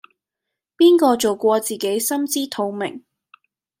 [0.75, 3.03] 邊個做過自己心知肚明